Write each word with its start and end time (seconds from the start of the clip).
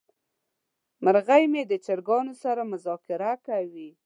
مرغه 1.03 1.37
مې 1.51 1.63
د 1.71 1.73
چرګانو 1.85 2.33
سره 2.43 2.61
مذاکره 2.71 3.31
کوي. 3.47 3.89